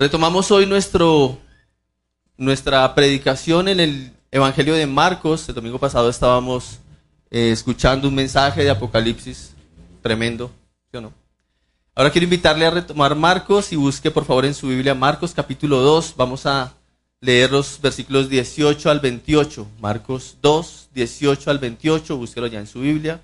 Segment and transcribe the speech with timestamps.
[0.00, 1.36] Retomamos hoy nuestro,
[2.36, 5.48] nuestra predicación en el Evangelio de Marcos.
[5.48, 6.78] El domingo pasado estábamos
[7.32, 9.54] eh, escuchando un mensaje de Apocalipsis
[10.00, 10.52] tremendo,
[10.92, 11.00] ¿sí?
[11.96, 15.80] Ahora quiero invitarle a retomar Marcos y busque por favor en su Biblia Marcos capítulo
[15.80, 16.14] 2.
[16.16, 16.74] Vamos a
[17.20, 19.66] leer los versículos 18 al 28.
[19.80, 22.16] Marcos 2, 18 al 28.
[22.16, 23.20] Búsquelo ya en su Biblia.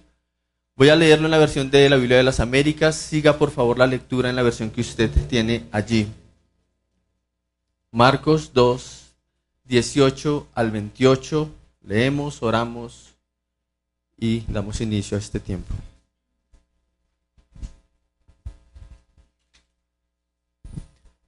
[0.75, 2.97] Voy a leerlo en la versión de la Biblia de las Américas.
[2.97, 6.09] Siga por favor la lectura en la versión que usted tiene allí.
[7.95, 9.15] Marcos 2,
[9.67, 11.49] 18 al 28.
[11.83, 13.15] Leemos, oramos
[14.19, 15.73] y damos inicio a este tiempo.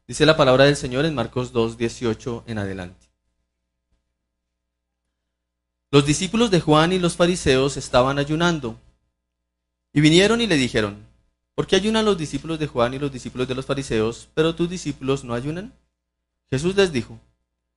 [0.08, 3.06] Dice la palabra del Señor en Marcos 2, 18 en adelante.
[5.92, 8.76] Los discípulos de Juan y los fariseos estaban ayunando
[9.92, 11.06] y vinieron y le dijeron,
[11.54, 14.68] ¿por qué ayunan los discípulos de Juan y los discípulos de los fariseos, pero tus
[14.68, 15.72] discípulos no ayunan?
[16.50, 17.18] Jesús les dijo,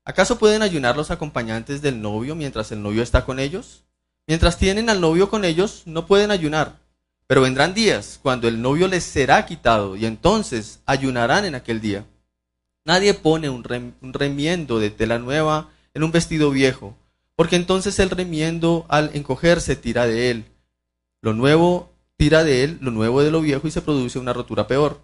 [0.06, 3.84] ¿acaso pueden ayunar los acompañantes del novio mientras el novio está con ellos?
[4.28, 6.78] Mientras tienen al novio con ellos, no pueden ayunar.
[7.26, 12.06] Pero vendrán días cuando el novio les será quitado y entonces ayunarán en aquel día.
[12.86, 16.96] Nadie pone un, remiendo de tela nueva en un vestido viejo,
[17.36, 20.46] porque entonces el remiendo al encogerse tira de él.
[21.22, 24.68] Lo nuevo tira de él lo nuevo de lo viejo y se produce una rotura
[24.68, 25.00] peor.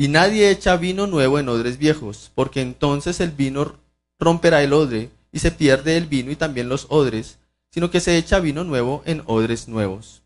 [0.00, 3.76] Y nadie echa vino nuevo en odres viejos, porque entonces el vino
[4.18, 7.38] romperá el odre y se pierde el vino y también los odres,
[7.70, 10.22] sino que se echa vino nuevo en odres nuevos.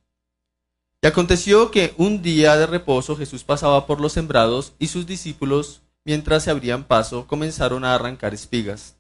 [1.02, 5.82] Y aconteció que un día de reposo Jesús pasaba por los sembrados y sus discípulos
[6.04, 8.94] mientras se abrían paso, comenzaron a arrancar espigas.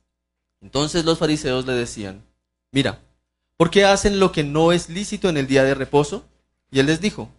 [0.60, 2.24] Entonces los fariseos le decían,
[2.72, 3.00] mira,
[3.56, 6.24] ¿por qué hacen lo que no es lícito en el día de reposo?
[6.72, 7.30] Y él les dijo,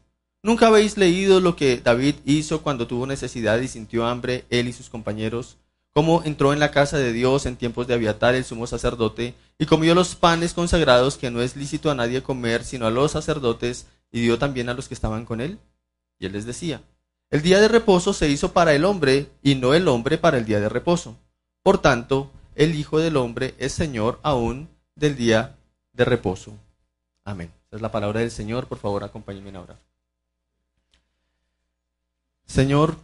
[0.45, 4.73] ¿nunca habéis leído lo que David hizo cuando tuvo necesidad y sintió hambre, él y
[4.73, 5.57] sus compañeros?
[5.91, 9.65] Cómo entró en la casa de Dios en tiempos de Abiatar, el sumo sacerdote, y
[9.65, 13.87] comió los panes consagrados que no es lícito a nadie comer, sino a los sacerdotes,
[14.11, 15.57] y dio también a los que estaban con él.
[16.19, 16.81] Y él les decía,
[17.31, 20.45] el día de reposo se hizo para el hombre y no el hombre para el
[20.45, 21.17] día de reposo.
[21.63, 25.55] Por tanto, el Hijo del Hombre es Señor aún del día
[25.93, 26.53] de reposo.
[27.23, 27.51] Amén.
[27.71, 28.67] Es la palabra del Señor.
[28.67, 29.75] Por favor, acompáñenme ahora.
[32.45, 32.97] Señor,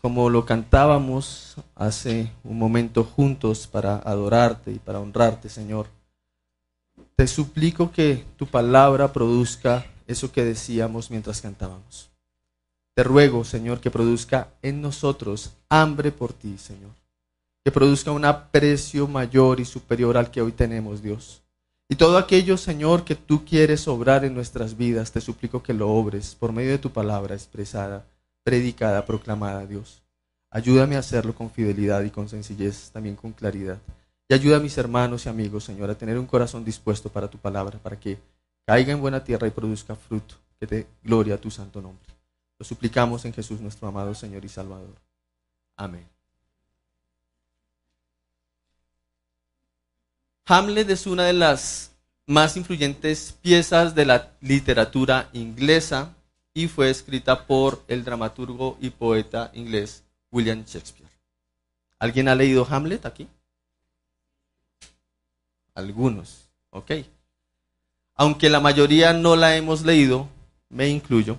[0.00, 5.86] como lo cantábamos hace un momento juntos para adorarte y para honrarte, Señor,
[7.16, 12.10] te suplico que tu palabra produzca eso que decíamos mientras cantábamos.
[12.94, 16.90] Te ruego, Señor, que produzca en nosotros hambre por ti, Señor.
[17.64, 21.41] Que produzca un aprecio mayor y superior al que hoy tenemos, Dios.
[21.92, 25.90] Y todo aquello, Señor, que tú quieres obrar en nuestras vidas, te suplico que lo
[25.90, 28.06] obres por medio de tu palabra expresada,
[28.42, 30.02] predicada, proclamada, Dios.
[30.48, 33.76] Ayúdame a hacerlo con fidelidad y con sencillez, también con claridad.
[34.26, 37.36] Y ayuda a mis hermanos y amigos, Señor, a tener un corazón dispuesto para tu
[37.36, 38.16] palabra, para que
[38.64, 42.08] caiga en buena tierra y produzca fruto, que dé gloria a tu santo nombre.
[42.58, 44.96] Lo suplicamos en Jesús nuestro amado Señor y Salvador.
[45.76, 46.11] Amén.
[50.46, 51.92] Hamlet es una de las
[52.26, 56.14] más influyentes piezas de la literatura inglesa
[56.54, 61.10] y fue escrita por el dramaturgo y poeta inglés William Shakespeare.
[61.98, 63.28] ¿Alguien ha leído Hamlet aquí?
[65.74, 66.90] Algunos, ok.
[68.14, 70.28] Aunque la mayoría no la hemos leído,
[70.68, 71.38] me incluyo,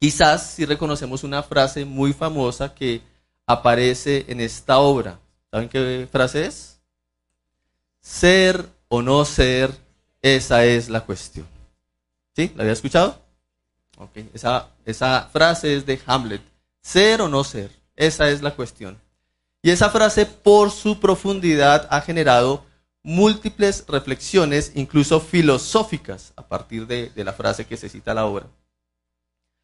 [0.00, 3.02] Quizás si reconocemos una frase muy famosa que
[3.46, 5.20] aparece en esta obra.
[5.50, 6.69] ¿Saben qué frase es?
[8.00, 9.70] Ser o no ser,
[10.22, 11.46] esa es la cuestión.
[12.34, 12.52] ¿Sí?
[12.56, 13.20] ¿La había escuchado?
[13.98, 16.42] Ok, esa, esa frase es de Hamlet.
[16.80, 18.98] Ser o no ser, esa es la cuestión.
[19.62, 22.64] Y esa frase, por su profundidad, ha generado
[23.02, 28.46] múltiples reflexiones, incluso filosóficas, a partir de, la frase que se cita la obra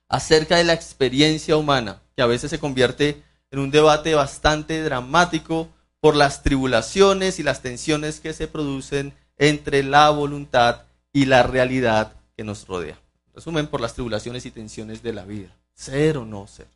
[0.09, 5.69] acerca de la experiencia humana, que a veces se convierte en un debate bastante dramático
[6.07, 10.83] por las tribulaciones y las tensiones que se producen entre la voluntad
[11.13, 12.97] y la realidad que nos rodea.
[13.35, 15.49] Resumen, por las tribulaciones y tensiones de la vida.
[15.75, 16.69] Ser o no ser.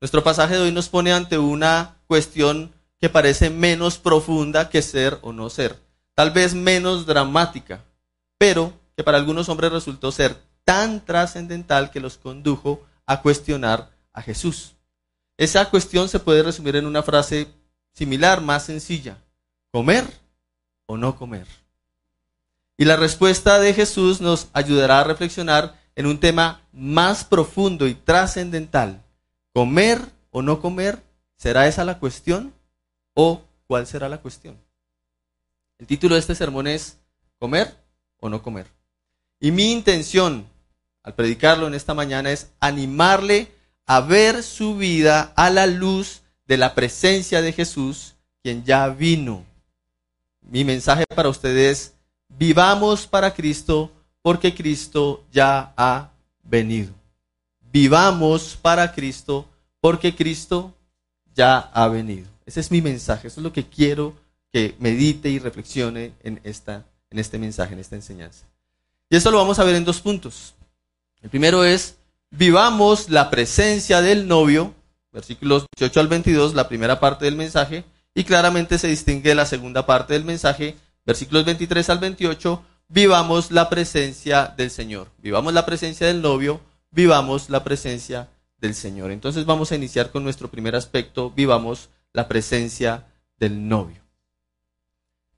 [0.00, 5.18] Nuestro pasaje de hoy nos pone ante una cuestión que parece menos profunda que ser
[5.20, 5.76] o no ser.
[6.14, 7.84] Tal vez menos dramática,
[8.38, 10.34] pero que para algunos hombres resultó ser
[10.64, 14.76] tan trascendental que los condujo a cuestionar a Jesús.
[15.36, 17.59] Esa cuestión se puede resumir en una frase
[17.92, 19.18] similar, más sencilla.
[19.70, 20.04] ¿Comer
[20.86, 21.46] o no comer?
[22.76, 27.94] Y la respuesta de Jesús nos ayudará a reflexionar en un tema más profundo y
[27.94, 29.02] trascendental.
[29.52, 30.00] ¿Comer
[30.30, 31.02] o no comer?
[31.36, 32.54] ¿Será esa la cuestión
[33.14, 34.56] o cuál será la cuestión?
[35.78, 36.98] El título de este sermón es
[37.38, 37.74] ¿Comer
[38.18, 38.66] o no comer?
[39.40, 40.46] Y mi intención
[41.02, 43.52] al predicarlo en esta mañana es animarle
[43.86, 46.19] a ver su vida a la luz
[46.50, 49.44] de la presencia de Jesús, quien ya vino.
[50.40, 51.94] Mi mensaje para ustedes,
[52.28, 56.10] vivamos para Cristo porque Cristo ya ha
[56.42, 56.92] venido.
[57.72, 59.46] Vivamos para Cristo
[59.80, 60.74] porque Cristo
[61.36, 62.26] ya ha venido.
[62.44, 64.16] Ese es mi mensaje, eso es lo que quiero
[64.52, 68.44] que medite y reflexione en, esta, en este mensaje, en esta enseñanza.
[69.08, 70.56] Y esto lo vamos a ver en dos puntos.
[71.22, 71.94] El primero es,
[72.28, 74.74] vivamos la presencia del novio,
[75.12, 77.84] versículos 18 al 22, la primera parte del mensaje,
[78.14, 83.68] y claramente se distingue la segunda parte del mensaje, versículos 23 al 28, vivamos la
[83.68, 85.08] presencia del Señor.
[85.18, 86.60] Vivamos la presencia del novio,
[86.90, 88.28] vivamos la presencia
[88.58, 89.10] del Señor.
[89.10, 93.06] Entonces vamos a iniciar con nuestro primer aspecto, vivamos la presencia
[93.38, 94.02] del novio.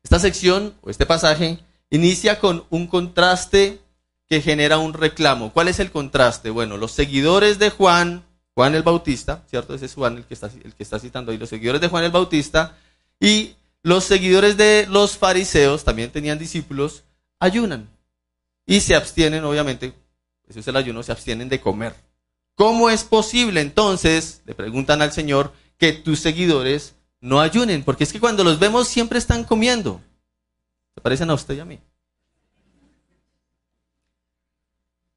[0.03, 1.61] Esta sección o este pasaje
[1.91, 3.81] inicia con un contraste
[4.29, 5.53] que genera un reclamo.
[5.53, 6.51] ¿Cuál es el contraste?
[6.51, 8.25] Bueno, los seguidores de Juan,
[8.55, 9.75] Juan el Bautista, ¿cierto?
[9.75, 12.05] Ese es Juan el que está, el que está citando ahí, los seguidores de Juan
[12.05, 12.77] el Bautista
[13.19, 17.05] y los seguidores de los fariseos, también tenían discípulos,
[17.39, 17.89] ayunan
[18.67, 19.95] y se abstienen, obviamente,
[20.49, 21.95] eso es el ayuno, se abstienen de comer.
[22.55, 27.83] ¿Cómo es posible entonces, le preguntan al Señor, que tus seguidores no ayunen?
[27.83, 30.01] Porque es que cuando los vemos siempre están comiendo.
[30.95, 31.81] ¿Se parecen a usted y a mí?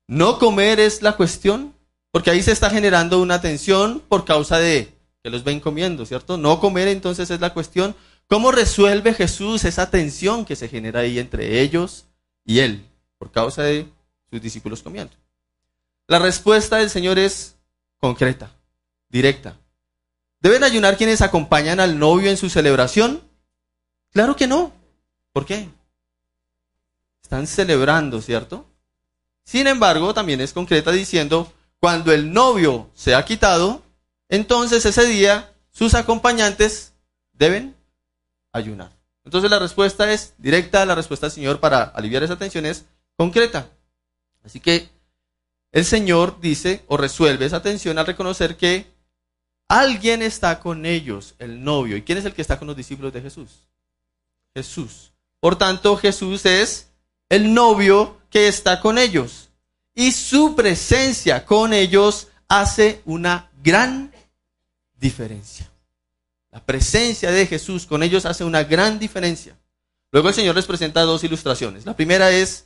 [0.08, 1.75] No comer es la cuestión,
[2.16, 6.38] porque ahí se está generando una tensión por causa de que los ven comiendo, ¿cierto?
[6.38, 7.94] No comer entonces es la cuestión.
[8.28, 12.06] ¿Cómo resuelve Jesús esa tensión que se genera ahí entre ellos
[12.46, 12.86] y él
[13.18, 13.88] por causa de
[14.30, 15.14] sus discípulos comiendo?
[16.08, 17.58] La respuesta del Señor es
[17.98, 18.50] concreta,
[19.10, 19.58] directa.
[20.40, 23.22] ¿Deben ayunar quienes acompañan al novio en su celebración?
[24.14, 24.72] Claro que no.
[25.34, 25.68] ¿Por qué?
[27.22, 28.66] Están celebrando, ¿cierto?
[29.44, 33.84] Sin embargo, también es concreta diciendo, cuando el novio se ha quitado,
[34.30, 36.94] entonces ese día sus acompañantes
[37.34, 37.76] deben
[38.52, 38.92] ayunar.
[39.24, 42.86] Entonces la respuesta es directa, la respuesta del Señor para aliviar esa tensión es
[43.18, 43.70] concreta.
[44.44, 44.90] Así que
[45.72, 48.88] el Señor dice o resuelve esa tensión al reconocer que
[49.68, 51.98] alguien está con ellos, el novio.
[51.98, 53.68] ¿Y quién es el que está con los discípulos de Jesús?
[54.54, 55.12] Jesús.
[55.40, 56.92] Por tanto, Jesús es
[57.30, 59.50] el novio que está con ellos.
[59.96, 64.12] Y su presencia con ellos hace una gran
[65.00, 65.72] diferencia.
[66.52, 69.58] La presencia de Jesús con ellos hace una gran diferencia.
[70.12, 71.86] Luego el Señor les presenta dos ilustraciones.
[71.86, 72.66] La primera es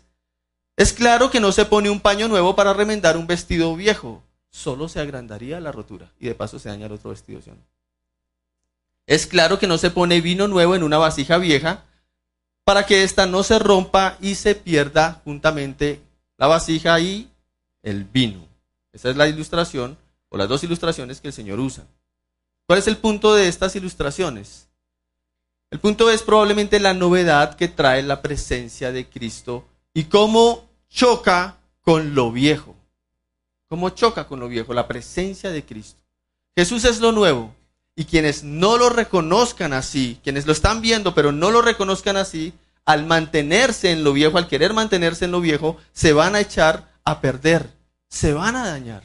[0.79, 4.23] es claro que no se pone un paño nuevo para remendar un vestido viejo.
[4.49, 7.41] Solo se agrandaría la rotura y de paso se daña el otro vestido.
[9.05, 11.83] Es claro que no se pone vino nuevo en una vasija vieja
[12.63, 15.99] para que ésta no se rompa y se pierda juntamente
[16.39, 17.29] la vasija y
[17.83, 18.47] el vino.
[18.93, 19.97] Esa es la ilustración
[20.29, 21.85] o las dos ilustraciones que el Señor usa.
[22.65, 24.69] ¿Cuál es el punto de estas ilustraciones?
[25.69, 31.57] El punto es probablemente la novedad que trae la presencia de Cristo y cómo choca
[31.81, 32.75] con lo viejo.
[33.67, 34.73] ¿Cómo choca con lo viejo?
[34.73, 35.99] La presencia de Cristo.
[36.55, 37.53] Jesús es lo nuevo.
[37.95, 42.53] Y quienes no lo reconozcan así, quienes lo están viendo pero no lo reconozcan así,
[42.89, 46.91] al mantenerse en lo viejo, al querer mantenerse en lo viejo, se van a echar
[47.03, 47.69] a perder,
[48.07, 49.03] se van a dañar.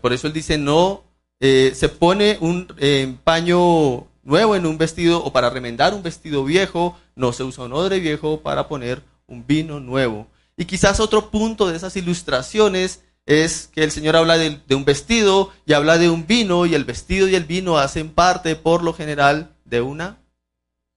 [0.00, 1.04] Por eso él dice, no
[1.40, 6.46] eh, se pone un eh, paño nuevo en un vestido o para remendar un vestido
[6.46, 10.26] viejo, no se usa un odre viejo para poner un vino nuevo.
[10.56, 15.52] Y quizás otro punto de esas ilustraciones es que el Señor habla de, un vestido
[15.66, 18.94] y habla de un vino y el vestido y el vino hacen parte por lo
[18.94, 20.23] general de una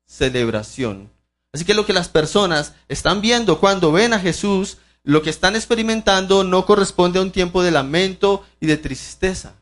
[0.08, 1.12] celebración.
[1.54, 5.56] Así que lo que las personas están viendo cuando ven a Jesús, lo que están
[5.56, 9.54] experimentando no corresponde a un tiempo de lamento y de tristeza.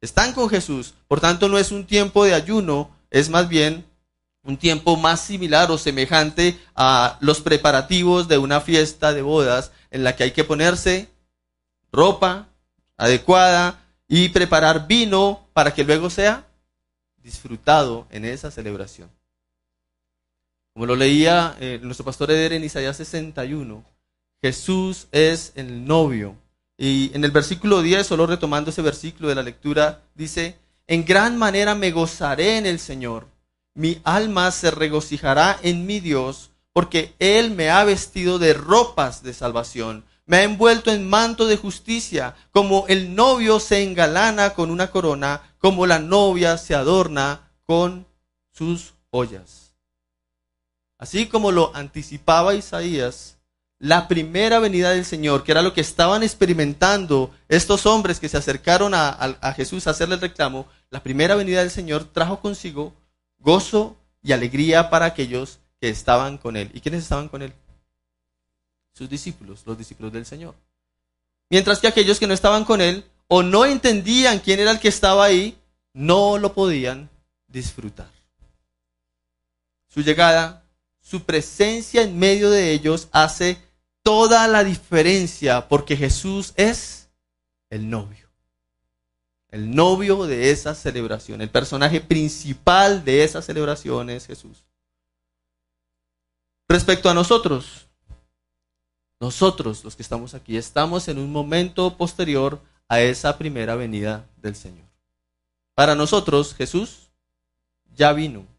[0.00, 3.84] Están con Jesús, por tanto no es un tiempo de ayuno, es más bien
[4.42, 10.04] un tiempo más similar o semejante a los preparativos de una fiesta de bodas en
[10.04, 11.08] la que hay que ponerse
[11.92, 12.48] ropa
[12.96, 16.46] adecuada y preparar vino para que luego sea
[17.22, 19.10] disfrutado en esa celebración.
[20.78, 23.84] Como lo leía eh, nuestro pastor Eder en Isaías 61,
[24.40, 26.36] Jesús es el novio.
[26.76, 30.56] Y en el versículo 10, solo retomando ese versículo de la lectura, dice,
[30.86, 33.26] en gran manera me gozaré en el Señor
[33.74, 39.34] mi alma se regocijará en mi Dios, porque Él me ha vestido de ropas de
[39.34, 44.92] salvación, me ha envuelto en manto de justicia, como el novio se engalana con una
[44.92, 48.06] corona, como la novia se adorna con
[48.52, 49.67] sus joyas.
[50.98, 53.38] Así como lo anticipaba Isaías,
[53.78, 58.36] la primera venida del Señor, que era lo que estaban experimentando estos hombres que se
[58.36, 62.92] acercaron a, Jesús a hacerle el reclamo, la primera venida del Señor trajo consigo
[63.38, 66.70] gozo y alegría para aquellos que estaban con Él.
[66.74, 67.52] ¿Y quiénes estaban con Él?
[68.92, 70.56] Sus discípulos, los discípulos del Señor.
[71.48, 74.88] Mientras que aquellos que no estaban con Él o no entendían quién era el que
[74.88, 75.56] estaba ahí,
[75.92, 77.08] no lo podían
[77.46, 78.10] disfrutar.
[79.86, 80.64] Su llegada,
[81.08, 83.56] su presencia en medio de ellos hace
[84.02, 87.08] toda la diferencia porque Jesús es
[87.70, 88.28] el novio.
[89.48, 94.64] El novio de esa celebración, el personaje principal de esa celebración es Jesús.
[96.68, 97.86] Respecto a nosotros,
[99.18, 104.54] nosotros los que estamos aquí estamos en un momento posterior a esa primera venida del
[104.54, 104.84] Señor.
[105.74, 107.08] Para nosotros Jesús
[107.94, 108.57] ya vino.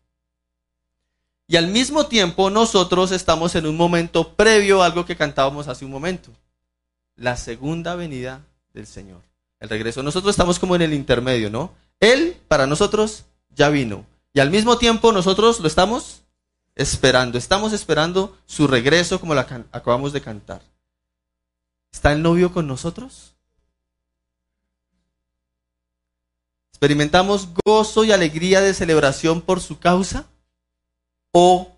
[1.50, 5.84] Y al mismo tiempo nosotros estamos en un momento previo a algo que cantábamos hace
[5.84, 6.32] un momento.
[7.16, 9.24] La segunda venida del Señor.
[9.60, 10.04] El regreso.
[10.04, 11.74] Nosotros estamos como en el intermedio, ¿no?
[12.00, 14.06] Él para nosotros ya vino.
[14.32, 16.22] Y al mismo tiempo nosotros lo estamos
[16.76, 17.40] esperando.
[17.40, 20.62] Estamos esperando su regreso como acabamos de cantar.
[21.92, 23.34] ¿Está el novio con nosotros?
[26.74, 30.28] ¿Experimentamos gozo y alegría de celebración por su causa?
[31.32, 31.76] ¿O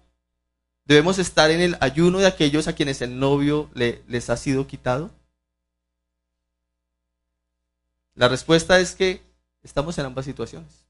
[0.86, 5.12] debemos estar en el ayuno de aquellos a quienes el novio les ha sido quitado?
[8.16, 9.22] La respuesta es que
[9.64, 10.86] estamos en ambas situaciones.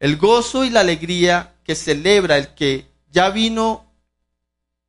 [0.00, 3.86] El gozo y la alegría que celebra el que ya vino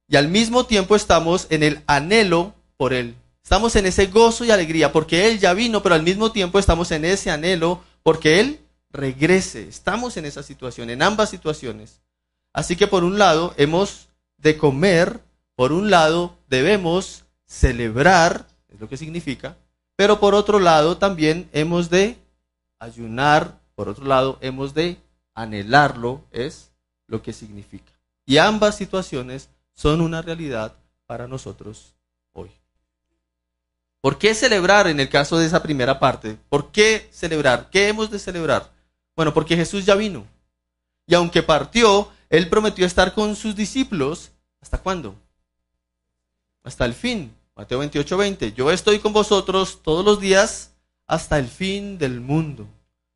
[0.08, 3.16] y al mismo tiempo estamos en el anhelo por Él.
[3.44, 6.92] Estamos en ese gozo y alegría porque Él ya vino, pero al mismo tiempo estamos
[6.92, 8.63] en ese anhelo porque Él
[8.94, 9.68] regrese.
[9.68, 12.00] Estamos en esa situación, en ambas situaciones.
[12.54, 15.20] Así que por un lado hemos de comer,
[15.56, 19.58] por un lado debemos celebrar, es lo que significa,
[19.96, 22.18] pero por otro lado también hemos de
[22.80, 24.98] ayunar, por otro lado hemos de
[25.34, 26.72] anhelarlo, es
[27.08, 27.92] lo que significa.
[28.26, 30.76] Y ambas situaciones son una realidad
[31.08, 31.96] para nosotros
[32.32, 32.52] hoy.
[34.02, 36.38] ¿Por qué celebrar en el caso de esa primera parte?
[36.50, 37.70] ¿Por qué celebrar?
[37.72, 38.73] ¿Qué hemos de celebrar?
[39.16, 40.26] Bueno, porque Jesús ya vino.
[41.06, 44.32] Y aunque partió, Él prometió estar con sus discípulos.
[44.62, 45.16] ¿Hasta cuándo?
[46.64, 47.34] Hasta el fin.
[47.56, 48.54] Mateo 28, 20.
[48.54, 50.72] Yo estoy con vosotros todos los días
[51.06, 52.68] hasta el fin del mundo.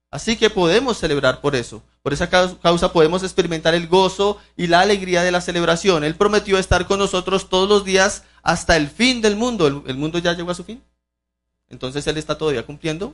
[0.10, 1.84] Así que podemos celebrar por eso.
[2.02, 6.04] Por esa causa podemos experimentar el gozo y la alegría de la celebración.
[6.04, 9.68] Él prometió estar con nosotros todos los días hasta el fin del mundo.
[9.68, 10.82] ¿El, mundo ya llegó a su fin?
[11.68, 13.14] Entonces Él está todavía cumpliendo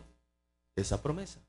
[0.76, 1.40] esa promesa.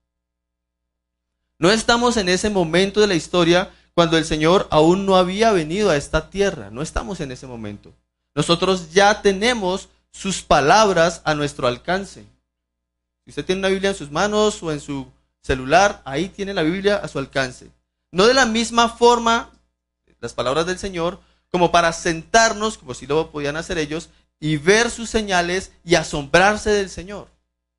[1.58, 5.90] No estamos en ese momento de la historia cuando el Señor aún no había venido
[5.90, 6.70] a esta tierra.
[6.70, 7.92] No estamos en ese momento.
[8.34, 12.24] Nosotros ya tenemos sus palabras a nuestro alcance.
[13.24, 15.06] Si usted tiene una Biblia en sus manos o en su
[15.40, 17.70] celular, ahí tiene la Biblia a su alcance.
[18.10, 19.50] No de la misma forma,
[20.20, 21.20] las palabras del Señor,
[21.50, 24.08] como para sentarnos, como si lo podían hacer ellos,
[24.40, 27.28] y ver sus señales y asombrarse del Señor.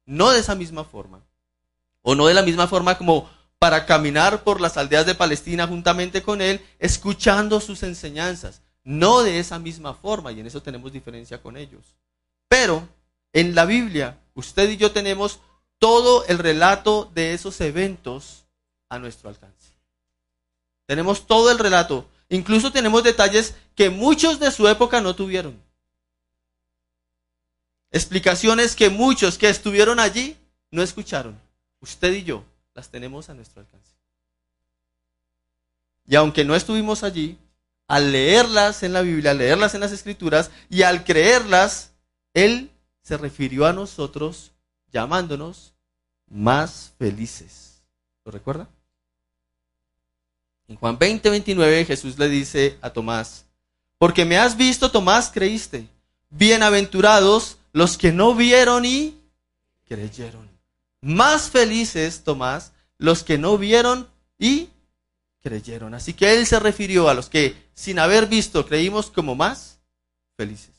[0.06, 1.22] No de esa misma forma.
[2.02, 3.30] O no de la misma forma como
[3.66, 8.62] para caminar por las aldeas de Palestina juntamente con él, escuchando sus enseñanzas.
[8.84, 11.82] No de esa misma forma, y en eso tenemos diferencia con ellos.
[12.48, 12.88] Pero
[13.34, 15.40] en la Biblia, usted y yo tenemos
[15.80, 18.46] todo el relato de esos eventos
[18.88, 19.72] a nuestro alcance.
[20.86, 22.08] Tenemos todo el relato.
[22.30, 25.60] Incluso tenemos detalles que muchos de su época no tuvieron.
[27.90, 30.38] Explicaciones que muchos que estuvieron allí
[30.70, 31.42] no escucharon.
[31.80, 32.44] Usted y yo
[32.76, 33.94] las tenemos a nuestro alcance.
[36.08, 37.40] Y aunque no estuvimos allí,
[37.88, 41.94] al leerlas en la Biblia, al leerlas en las Escrituras y al creerlas,
[42.34, 42.70] Él
[43.02, 44.52] se refirió a nosotros
[44.92, 45.74] llamándonos
[46.28, 47.82] más felices.
[48.24, 48.68] ¿Lo recuerda?
[50.68, 53.46] En Juan 20, 29 Jesús le dice a Tomás,
[53.98, 55.88] porque me has visto, Tomás, creíste.
[56.30, 59.18] Bienaventurados los que no vieron y
[59.88, 60.55] creyeron.
[61.06, 64.10] Más felices, Tomás, los que no vieron
[64.40, 64.70] y
[65.44, 65.94] creyeron.
[65.94, 69.78] Así que él se refirió a los que sin haber visto creímos como más
[70.36, 70.72] felices.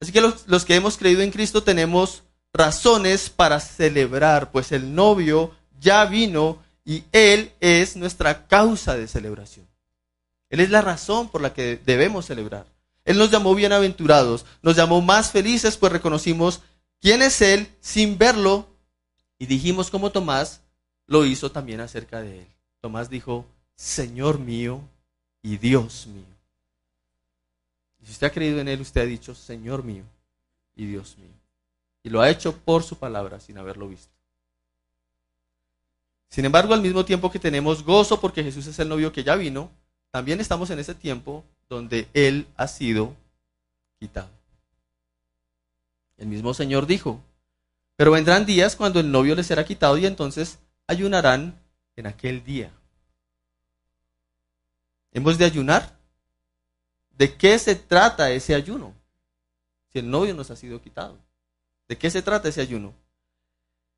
[0.00, 2.22] Así que los, los, que hemos creído en Cristo tenemos
[2.52, 9.66] razones para celebrar, pues el novio ya vino y Él es nuestra causa de celebración.
[10.50, 12.66] Él es la razón por la que debemos celebrar.
[13.04, 16.60] Él nos llamó bienaventurados, nos llamó más felices, pues reconocimos
[17.00, 18.68] quién es Él sin verlo
[19.42, 20.60] Y dijimos como Tomás
[21.08, 22.46] lo hizo también acerca de él.
[22.80, 23.44] Tomás dijo,
[23.74, 24.80] Señor mío
[25.42, 26.22] y Dios mío.
[28.00, 30.04] Y si usted ha creído en él, usted ha dicho, Señor mío
[30.76, 31.34] y Dios mío.
[32.04, 34.12] Y lo ha hecho por su palabra sin haberlo visto.
[36.28, 39.34] Sin embargo, al mismo tiempo que tenemos gozo porque Jesús es el novio que ya
[39.34, 39.72] vino,
[40.12, 43.16] también estamos en ese tiempo donde Él ha sido
[43.98, 44.30] quitado.
[46.16, 47.20] El mismo Señor dijo,
[48.02, 51.56] pero vendrán días cuando el novio les será quitado y entonces ayunarán
[51.94, 52.72] en aquel día.
[55.12, 55.96] ¿Hemos de ayunar?
[57.16, 58.92] ¿De qué se trata ese ayuno?
[59.92, 61.16] Si el novio nos ha sido quitado.
[61.86, 62.92] ¿De qué se trata ese ayuno?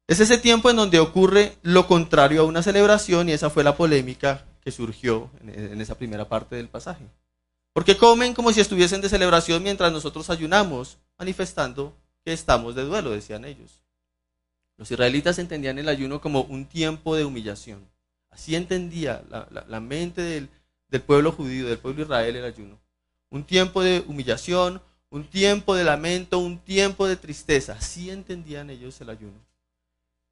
[0.06, 3.74] Es ese tiempo en donde ocurre lo contrario a una celebración y esa fue la
[3.74, 7.06] polémica que surgió en, esa primera parte del pasaje.
[7.72, 13.08] Porque comen como si estuviesen de celebración mientras nosotros ayunamos, manifestando que estamos de duelo,
[13.08, 13.83] decían ellos.
[14.76, 17.88] Los israelitas entendían el ayuno como un tiempo de humillación.
[18.30, 22.80] Así entendía la, mente del, pueblo judío, del pueblo Israel el ayuno.
[23.30, 27.74] Un tiempo de humillación, un tiempo de lamento, un tiempo de tristeza.
[27.74, 29.38] Así entendían ellos el ayuno.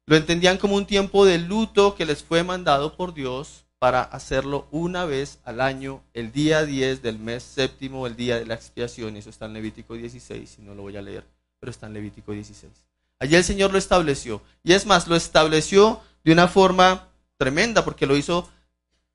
[0.05, 4.67] Lo entendían como un tiempo de luto que les fue mandado por Dios para hacerlo
[4.71, 9.15] una vez al año, el día 10 del mes séptimo, el día de la expiación.
[9.15, 11.25] Eso está en Levítico 16, y no lo voy a leer,
[11.59, 12.82] pero está en Levítico 16.
[13.23, 14.41] Allí el Señor lo estableció.
[14.65, 18.49] Y es más, lo estableció de una forma tremenda, porque lo hizo,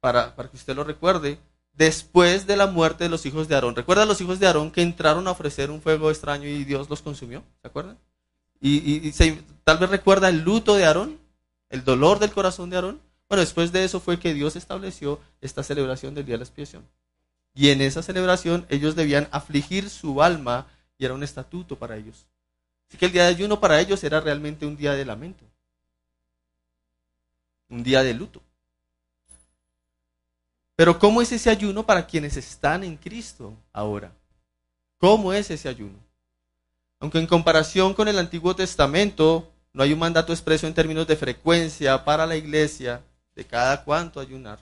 [0.00, 1.38] para, para que usted lo recuerde,
[1.74, 3.76] después de la muerte de los hijos de Aarón.
[3.76, 7.02] ¿Recuerda los hijos de Aarón que entraron a ofrecer un fuego extraño y Dios los
[7.02, 7.44] consumió?
[7.60, 7.98] ¿Se acuerdan?
[8.62, 9.12] Y,
[9.62, 11.18] tal vez recuerda el luto de Aarón,
[11.68, 13.02] el dolor del corazón de Aarón.
[13.28, 16.82] Bueno, después de eso fue que Dios estableció esta celebración del día de la expiación.
[17.54, 22.24] Y en esa celebración ellos debían afligir su alma y era un estatuto para ellos.
[22.88, 25.44] Así que el día de ayuno para ellos era realmente un día de lamento,
[27.68, 28.40] un día de luto.
[30.74, 34.12] Pero ¿cómo es ese ayuno para quienes están en Cristo ahora?
[34.98, 35.98] ¿Cómo es ese ayuno?
[37.00, 41.16] Aunque en comparación con el Antiguo Testamento no hay un mandato expreso en términos de
[41.16, 43.02] frecuencia para la iglesia
[43.34, 44.58] de cada cuánto ayunar,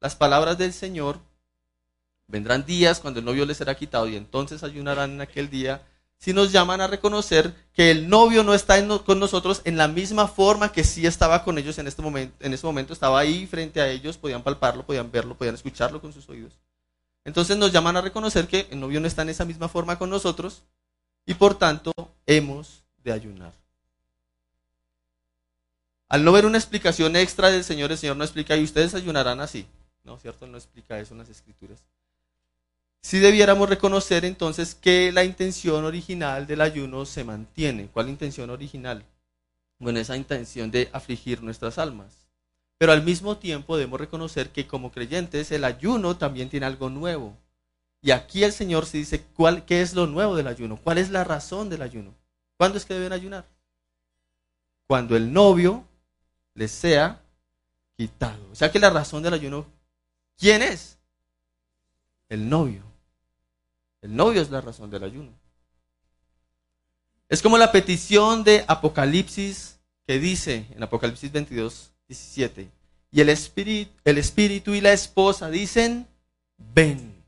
[0.00, 1.18] las palabras del Señor,
[2.26, 5.82] vendrán días cuando el novio les será quitado y entonces ayunarán en aquel día,
[6.18, 10.28] si nos llaman a reconocer que el novio no está con nosotros en la misma
[10.28, 13.80] forma que sí estaba con ellos en este momento, en ese momento estaba ahí frente
[13.80, 16.54] a ellos, podían palparlo, podían verlo, podían escucharlo con sus oídos.
[17.24, 20.10] Entonces nos llaman a reconocer que el novio no está en esa misma forma con
[20.10, 20.62] nosotros
[21.26, 21.92] y por tanto
[22.24, 23.52] hemos de ayunar.
[26.08, 29.40] Al no ver una explicación extra del Señor, el Señor no explica y ustedes ayunarán
[29.40, 29.66] así.
[30.04, 30.46] No, ¿cierto?
[30.46, 31.82] No explica eso en las escrituras.
[33.06, 37.86] Si debiéramos reconocer entonces que la intención original del ayuno se mantiene.
[37.86, 39.04] ¿Cuál intención original?
[39.78, 42.26] Bueno, esa intención de afligir nuestras almas.
[42.78, 47.36] Pero al mismo tiempo debemos reconocer que como creyentes el ayuno también tiene algo nuevo.
[48.02, 51.10] Y aquí el Señor se dice cuál, qué es lo nuevo del ayuno, cuál es
[51.10, 52.12] la razón del ayuno.
[52.56, 53.46] ¿Cuándo es que deben ayunar?
[54.88, 55.84] Cuando el novio
[56.54, 57.22] les sea
[57.96, 58.50] quitado.
[58.50, 59.64] O sea que la razón del ayuno,
[60.36, 60.98] ¿quién es?
[62.28, 62.85] El novio.
[64.06, 65.32] El novio es la razón del ayuno.
[67.28, 72.70] Es como la petición de Apocalipsis que dice en Apocalipsis 22, 17,
[73.10, 76.06] y el espíritu, el espíritu y la esposa dicen,
[76.56, 77.20] ven.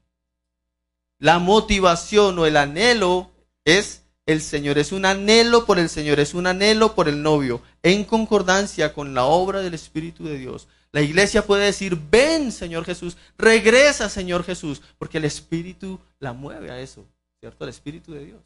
[1.19, 3.33] La motivación o el anhelo
[3.64, 7.61] es el Señor, es un anhelo por el Señor, es un anhelo por el novio,
[7.83, 10.69] en concordancia con la obra del Espíritu de Dios.
[10.92, 16.70] La iglesia puede decir, ven Señor Jesús, regresa Señor Jesús, porque el Espíritu la mueve
[16.70, 17.05] a eso,
[17.40, 17.64] ¿cierto?
[17.64, 18.40] El Espíritu de Dios.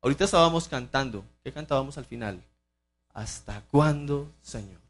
[0.00, 2.42] Ahorita estábamos cantando, ¿qué cantábamos al final?
[3.12, 4.80] ¿Hasta cuándo, Señor?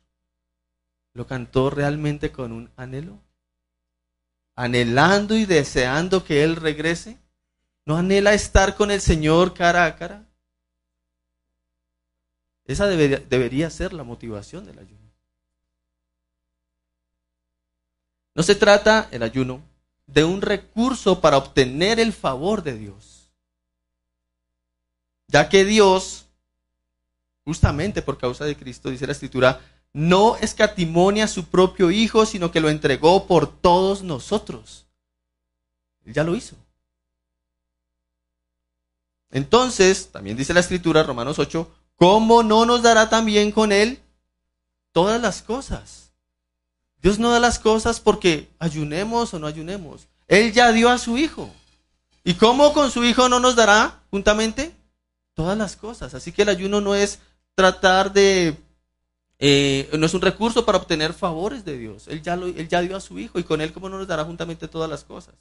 [1.14, 3.18] ¿Lo cantó realmente con un anhelo?
[4.54, 7.18] anhelando y deseando que Él regrese?
[7.84, 10.24] ¿No anhela estar con el Señor cara a cara?
[12.64, 15.01] Esa debería, debería ser la motivación del ayuno.
[18.34, 19.62] No se trata el ayuno
[20.06, 23.30] de un recurso para obtener el favor de Dios,
[25.28, 26.26] ya que Dios,
[27.44, 29.60] justamente por causa de Cristo, dice la Escritura,
[29.92, 34.86] no escatimonia a su propio Hijo, sino que lo entregó por todos nosotros.
[36.04, 36.56] Él ya lo hizo.
[39.30, 44.00] Entonces, también dice la Escritura, Romanos 8, ¿cómo no nos dará también con Él
[44.92, 46.01] todas las cosas?
[47.02, 50.06] Dios no da las cosas porque ayunemos o no ayunemos.
[50.28, 51.50] Él ya dio a su Hijo.
[52.24, 54.72] ¿Y cómo con su Hijo no nos dará juntamente
[55.34, 56.14] todas las cosas?
[56.14, 57.18] Así que el ayuno no es
[57.54, 58.56] tratar de
[59.44, 62.06] eh, no es un recurso para obtener favores de Dios.
[62.06, 64.06] Él ya, lo, él ya dio a su Hijo y con Él como no nos
[64.06, 65.34] dará juntamente todas las cosas.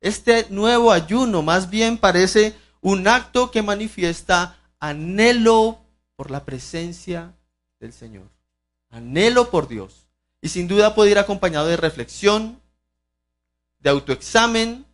[0.00, 5.78] Este nuevo ayuno más bien parece un acto que manifiesta anhelo
[6.16, 7.34] por la presencia
[7.78, 8.30] del Señor.
[8.88, 10.05] Anhelo por Dios.
[10.40, 12.60] Y sin duda puede ir acompañado de reflexión,
[13.80, 14.84] de autoexamen,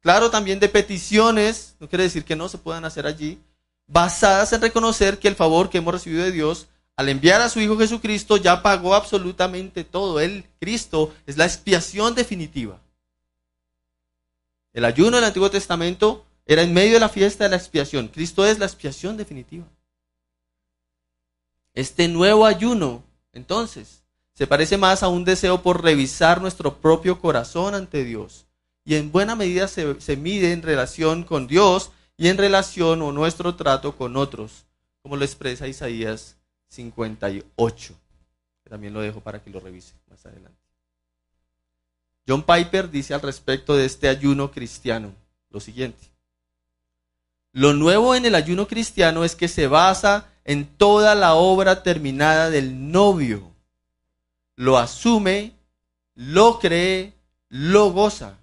[0.00, 3.40] claro, también de peticiones, no quiere decir que no se puedan hacer allí,
[3.86, 7.60] basadas en reconocer que el favor que hemos recibido de Dios al enviar a su
[7.60, 10.20] Hijo Jesucristo ya pagó absolutamente todo.
[10.20, 12.80] Él, Cristo, es la expiación definitiva.
[14.72, 18.08] El ayuno del Antiguo Testamento era en medio de la fiesta de la expiación.
[18.08, 19.64] Cristo es la expiación definitiva.
[21.72, 23.02] Este nuevo ayuno,
[23.32, 24.03] entonces,
[24.34, 28.46] se parece más a un deseo por revisar nuestro propio corazón ante Dios.
[28.84, 33.12] Y en buena medida se, se mide en relación con Dios y en relación o
[33.12, 34.66] nuestro trato con otros,
[35.02, 36.36] como lo expresa Isaías
[36.68, 37.94] 58.
[38.68, 40.58] También lo dejo para que lo revise más adelante.
[42.26, 45.14] John Piper dice al respecto de este ayuno cristiano
[45.50, 46.10] lo siguiente.
[47.52, 52.50] Lo nuevo en el ayuno cristiano es que se basa en toda la obra terminada
[52.50, 53.53] del novio.
[54.56, 55.54] Lo asume,
[56.14, 57.14] lo cree,
[57.48, 58.38] lo goza.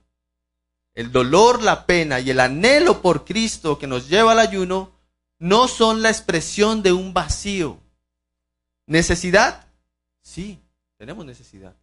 [0.93, 4.91] El dolor, la pena y el anhelo por Cristo que nos lleva al ayuno
[5.39, 7.79] no son la expresión de un vacío,
[8.91, 9.67] ¿Necesidad?
[10.21, 10.59] Sí,
[10.97, 11.73] tenemos necesidad.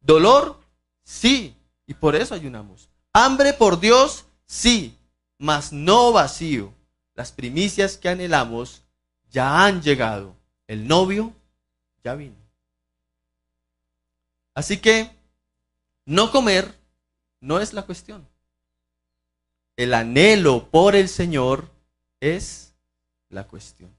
[0.00, 0.58] ¿Dolor?
[1.02, 1.54] Sí,
[1.86, 2.88] y por eso ayunamos.
[3.12, 4.24] ¿Hambre por Dios?
[4.46, 4.96] Sí,
[5.36, 6.72] mas no vacío.
[7.14, 8.82] Las primicias que anhelamos
[9.30, 10.34] ya han llegado.
[10.66, 11.34] El novio
[12.02, 12.43] ya vino.
[14.54, 15.10] Así que
[16.06, 16.74] no comer
[17.40, 18.26] no es la cuestión.
[19.76, 21.70] El anhelo por el Señor
[22.20, 22.74] es
[23.28, 23.90] la cuestión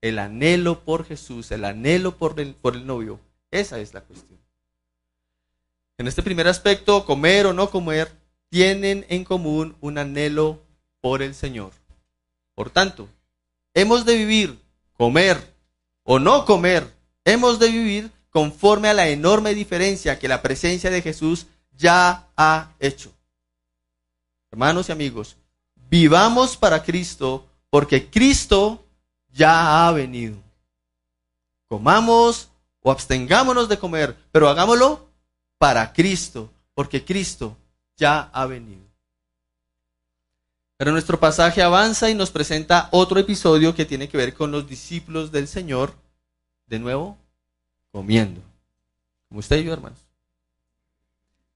[0.00, 3.18] el anhelo por Jesús, el anhelo por el, por el novio.
[3.50, 4.38] Esa es la cuestión.
[5.98, 8.12] En este primer aspecto, comer o no comer,
[8.50, 10.62] tienen en común un anhelo
[11.00, 11.72] por el Señor.
[12.54, 13.08] Por tanto,
[13.74, 14.58] hemos de vivir,
[14.96, 15.38] comer
[16.04, 16.86] o no comer,
[17.24, 22.74] hemos de vivir conforme a la enorme diferencia que la presencia de Jesús ya ha
[22.78, 23.10] hecho.
[24.50, 25.38] Hermanos y amigos,
[25.88, 28.84] vivamos para Cristo porque Cristo
[29.32, 30.36] ya ha venido.
[31.66, 32.50] Comamos
[32.82, 35.08] o abstengámonos de comer, pero hagámoslo
[35.56, 37.56] para Cristo, porque Cristo
[37.96, 38.84] ya ha venido.
[40.76, 44.68] Pero nuestro pasaje avanza y nos presenta otro episodio que tiene que ver con los
[44.68, 45.94] discípulos del Señor,
[46.66, 47.16] de nuevo,
[47.96, 48.42] comiendo.
[49.30, 49.98] Como usted y yo, hermanos.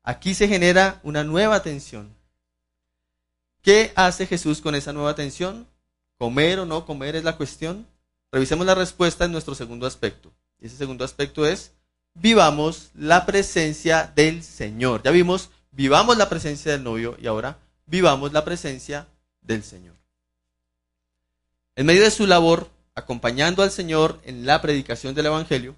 [0.02, 2.08] Aquí se genera una nueva tensión.
[3.60, 5.66] ¿Qué hace Jesús con esa nueva tensión?
[6.16, 7.86] comer o no comer es la cuestión,
[8.30, 10.30] revisemos la respuesta en nuestro segundo aspecto.
[10.60, 11.72] Y ese segundo aspecto es,
[12.12, 15.02] vivamos la presencia del Señor.
[15.02, 19.06] Ya vimos, vivamos la presencia del novio y ahora vivamos la presencia
[19.40, 19.94] del Señor.
[21.74, 25.74] En medio de su labor, acompañando al Señor en la predicación del Evangelio,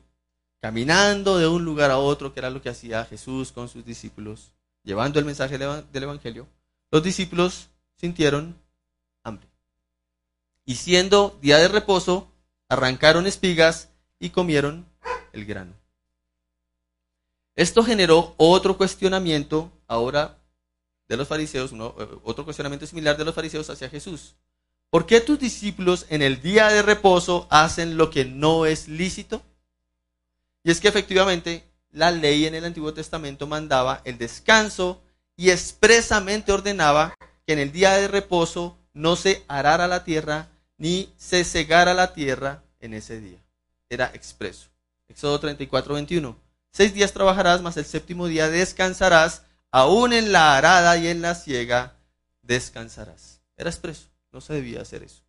[0.62, 4.53] caminando de un lugar a otro, que era lo que hacía Jesús con sus discípulos,
[4.85, 6.46] llevando el mensaje del Evangelio,
[6.92, 8.57] los discípulos sintieron
[9.25, 9.48] hambre
[10.64, 12.31] y siendo día de reposo,
[12.68, 13.88] arrancaron espigas
[14.20, 14.87] y comieron
[15.33, 15.75] el grano.
[17.57, 20.38] Esto generó otro cuestionamiento ahora
[21.09, 24.37] de los fariseos, eh, otro cuestionamiento similar de los fariseos hacia Jesús.
[24.90, 29.42] ¿Por qué tus discípulos en el día de reposo hacen lo que no es lícito?
[30.64, 35.03] Y es que efectivamente la ley en el Antiguo Testamento mandaba el descanso
[35.37, 37.14] y expresamente ordenaba
[37.46, 40.48] que en el día de reposo no se arara la tierra
[40.79, 43.38] ni se cegara la tierra en ese día.
[43.88, 44.68] Era expreso.
[45.09, 46.37] Éxodo 34, 21.
[46.70, 51.35] Seis días trabajarás, mas el séptimo día descansarás, aún en la arada y en la
[51.35, 51.96] siega
[52.40, 53.42] descansarás.
[53.57, 55.22] Era expreso, no se debía hacer eso.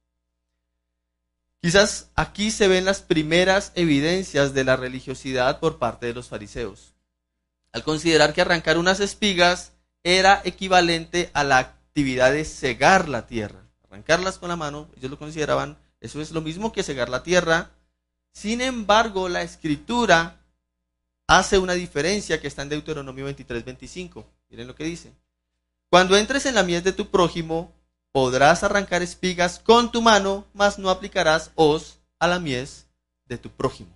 [1.64, 6.94] Quizás aquí se ven las primeras evidencias de la religiosidad por parte de los fariseos.
[7.72, 9.72] Al considerar que arrancar unas espigas
[10.04, 15.20] era equivalente a la actividad de cegar la tierra arrancarlas con la mano, ellos lo
[15.20, 17.70] consideraban, eso es lo mismo que cegar la tierra.
[18.32, 20.42] Sin embargo, la escritura
[21.28, 24.26] hace una diferencia que está en Deuteronomio 23, 25.
[24.50, 25.14] Miren lo que dice.
[25.90, 27.72] Cuando entres en la mies de tu prójimo,
[28.14, 32.86] podrás arrancar espigas con tu mano, mas no aplicarás hoz a la mies
[33.26, 33.90] de tu prójimo.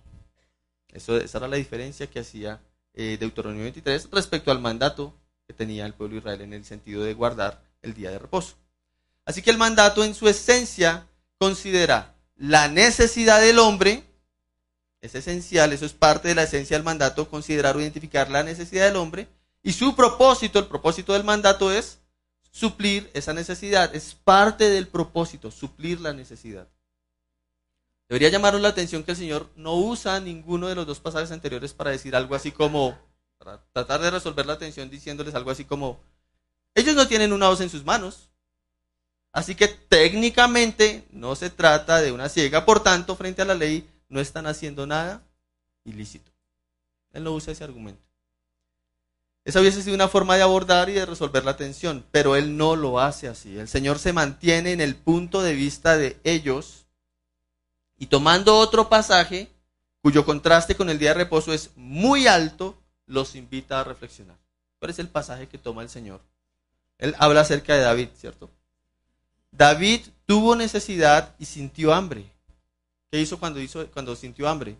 [0.92, 2.60] Eso, esa era la diferencia que hacía
[2.94, 5.14] eh, Deuteronomio 23 respecto al mandato
[5.46, 8.56] que tenía el pueblo de Israel en el sentido de guardar el día de reposo.
[9.24, 11.06] Así que el mandato en su esencia
[11.38, 14.04] considera la necesidad del hombre
[15.00, 18.86] Es esencial, eso es parte de la esencia del mandato, considerar o identificar la necesidad
[18.86, 19.28] del hombre
[19.62, 22.00] y su propósito, el propósito del mandato es
[22.58, 26.66] suplir esa necesidad, es parte del propósito, suplir la necesidad.
[28.08, 31.72] Debería llamarnos la atención que el Señor no usa ninguno de los dos pasajes anteriores
[31.72, 32.98] para decir algo así como,
[33.38, 36.00] para tratar de resolver la tensión diciéndoles algo así como,
[36.74, 38.28] ellos no tienen una voz en sus manos,
[39.32, 43.88] así que técnicamente no se trata de una ciega, por tanto, frente a la ley
[44.08, 45.22] no están haciendo nada
[45.84, 46.32] ilícito.
[47.12, 48.07] Él no usa ese argumento.
[49.48, 52.76] Esa hubiese sido una forma de abordar y de resolver la tensión, pero él no
[52.76, 53.58] lo hace así.
[53.58, 56.84] El Señor se mantiene en el punto de vista de ellos
[57.96, 59.50] y tomando otro pasaje,
[60.02, 64.36] cuyo contraste con el día de reposo es muy alto, los invita a reflexionar.
[64.78, 66.20] ¿Cuál es el pasaje que toma el Señor?
[66.98, 68.50] Él habla acerca de David, ¿cierto?
[69.50, 72.30] David tuvo necesidad y sintió hambre.
[73.10, 74.76] ¿Qué hizo cuando, hizo cuando sintió hambre?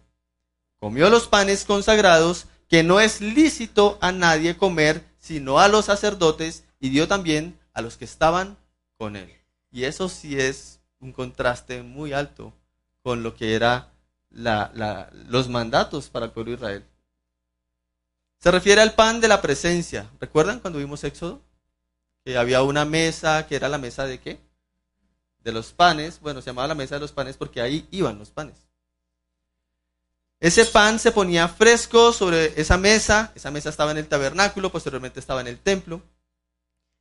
[0.79, 6.65] Comió los panes consagrados que no es lícito a nadie comer, sino a los sacerdotes,
[6.81, 8.57] y dio también a los que estaban
[8.97, 9.33] con él.
[9.71, 12.53] Y eso sí es un contraste muy alto
[13.03, 13.89] con lo que eran
[14.31, 16.85] los mandatos para el pueblo de Israel.
[18.39, 20.11] Se refiere al pan de la presencia.
[20.21, 21.41] ¿Recuerdan cuando vimos Éxodo?
[22.25, 24.39] Que había una mesa, que era la mesa de qué?
[25.41, 26.21] De los panes.
[26.21, 28.68] Bueno, se llamaba la mesa de los panes porque ahí iban los panes.
[30.41, 33.33] Ese pan se ponía fresco sobre esa mesa.
[33.35, 36.01] Esa mesa estaba en el tabernáculo, posteriormente estaba en el templo.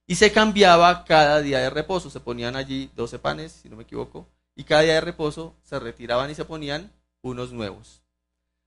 [0.05, 2.09] Y se cambiaba cada día de reposo.
[2.09, 5.79] Se ponían allí 12 panes, si no me equivoco y cada día de reposo se
[5.79, 8.01] retiraban y se ponían unos nuevos.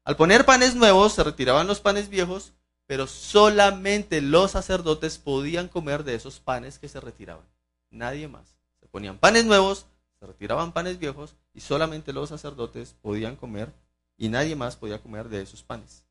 [0.05, 2.53] Al poner panes nuevos se retiraban los panes viejos,
[2.87, 7.45] pero solamente los sacerdotes podían comer de esos panes que se retiraban.
[7.91, 8.57] Nadie más.
[8.79, 9.87] Se ponían panes nuevos,
[10.21, 13.73] se retiraban panes viejos y solamente los sacerdotes podían comer
[14.21, 16.05] y nadie más podía comer de esos panes.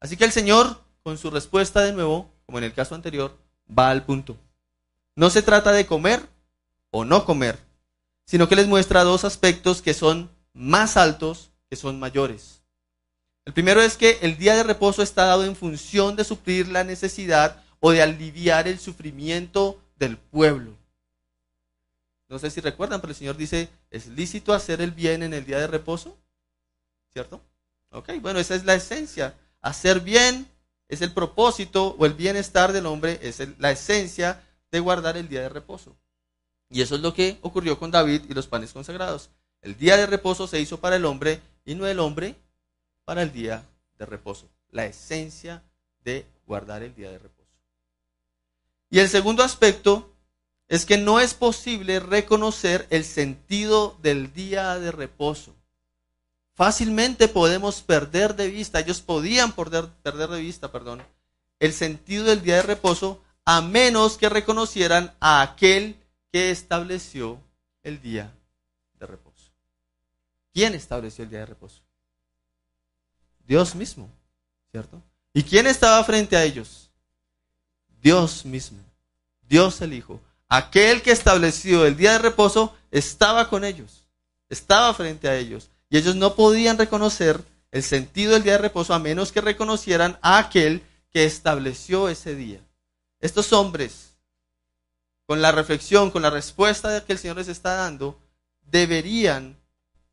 [0.00, 3.36] Así que el Señor, con su respuesta de nuevo, como en el caso anterior,
[3.68, 4.36] va al punto.
[5.14, 6.26] No se trata de comer
[6.90, 7.58] o no comer,
[8.24, 12.62] sino que les muestra dos aspectos que son más altos, que son mayores.
[13.44, 16.82] El primero es que el día de reposo está dado en función de suplir la
[16.82, 20.78] necesidad o de aliviar el sufrimiento del pueblo.
[22.30, 25.44] No sé si recuerdan, pero el Señor dice, ¿es lícito hacer el bien en el
[25.44, 26.16] día de reposo?
[27.14, 27.40] ¿Cierto?
[27.90, 29.34] Ok, bueno, esa es la esencia.
[29.60, 30.48] Hacer bien
[30.88, 35.42] es el propósito o el bienestar del hombre, es la esencia de guardar el día
[35.42, 35.96] de reposo.
[36.68, 39.30] Y eso es lo que ocurrió con David y los panes consagrados.
[39.62, 42.34] El día de reposo se hizo para el hombre y no el hombre
[43.04, 43.64] para el día
[43.96, 44.50] de reposo.
[44.72, 45.62] La esencia
[46.02, 47.48] de guardar el día de reposo.
[48.90, 50.12] Y el segundo aspecto
[50.66, 55.54] es que no es posible reconocer el sentido del día de reposo.
[56.54, 61.02] Fácilmente podemos perder de vista, ellos podían perder, perder de vista, perdón,
[61.58, 65.96] el sentido del día de reposo a menos que reconocieran a aquel
[66.32, 67.40] que estableció
[67.82, 68.32] el día
[68.98, 69.50] de reposo.
[70.52, 71.82] ¿Quién estableció el día de reposo?
[73.46, 74.08] Dios mismo,
[74.70, 75.02] ¿cierto?
[75.32, 76.88] ¿Y quién estaba frente a ellos?
[78.00, 78.78] Dios mismo,
[79.42, 80.20] Dios el Hijo.
[80.48, 84.04] Aquel que estableció el día de reposo estaba con ellos,
[84.48, 85.68] estaba frente a ellos.
[85.94, 90.18] Y ellos no podían reconocer el sentido del día de reposo a menos que reconocieran
[90.22, 92.58] a aquel que estableció ese día.
[93.20, 94.16] Estos hombres
[95.24, 98.18] con la reflexión, con la respuesta que el Señor les está dando,
[98.62, 99.56] deberían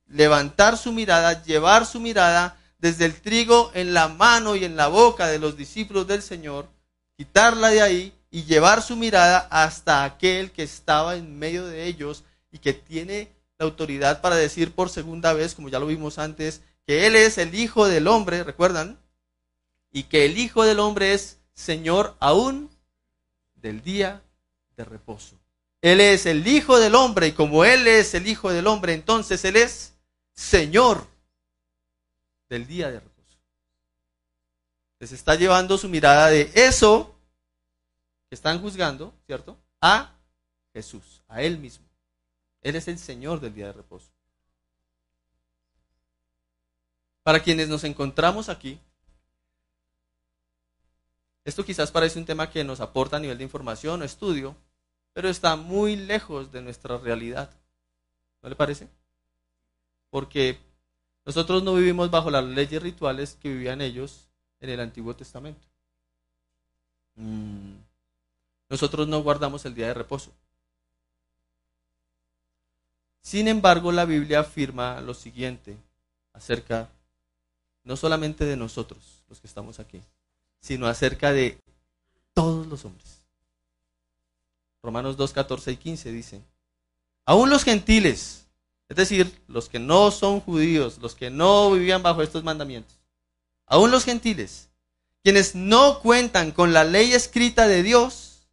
[0.05, 4.87] levantar su mirada, llevar su mirada desde el trigo en la mano y en la
[4.87, 6.69] boca de los discípulos del Señor,
[7.17, 12.23] quitarla de ahí y llevar su mirada hasta aquel que estaba en medio de ellos
[12.51, 16.61] y que tiene la autoridad para decir por segunda vez, como ya lo vimos antes,
[16.87, 18.99] que Él es el Hijo del Hombre, ¿recuerdan?
[19.91, 22.71] Y que el Hijo del Hombre es Señor aún
[23.53, 24.23] del día
[24.75, 25.35] de reposo.
[25.81, 29.45] Él es el Hijo del Hombre y como Él es el Hijo del Hombre, entonces
[29.45, 29.93] Él es
[30.33, 31.05] Señor
[32.49, 33.37] del día de reposo.
[34.97, 37.15] Les está llevando su mirada de eso
[38.27, 39.55] que están juzgando, ¿cierto?
[39.81, 40.15] A
[40.73, 41.90] Jesús, a Él mismo.
[42.61, 44.09] Él es el Señor del día de reposo.
[47.23, 48.79] Para quienes nos encontramos aquí,
[51.43, 54.55] esto quizás parece un tema que nos aporta a nivel de información o estudio,
[55.13, 57.51] pero está muy lejos de nuestra realidad.
[58.41, 58.87] ¿No le parece?
[60.09, 60.59] Porque
[61.25, 64.27] nosotros no vivimos bajo las leyes rituales que vivían ellos
[64.59, 65.67] en el Antiguo Testamento.
[67.15, 67.75] Mm.
[68.69, 70.31] Nosotros no guardamos el día de reposo.
[73.21, 75.77] Sin embargo, la Biblia afirma lo siguiente
[76.33, 76.89] acerca
[77.83, 80.01] no solamente de nosotros, los que estamos aquí,
[80.59, 81.57] sino acerca de
[82.33, 83.21] todos los hombres.
[84.83, 86.41] Romanos 2, 14 y 15 dice,
[87.25, 88.47] aún los gentiles,
[88.89, 92.97] es decir, los que no son judíos, los que no vivían bajo estos mandamientos,
[93.67, 94.69] aún los gentiles,
[95.23, 98.47] quienes no cuentan con la ley escrita de Dios,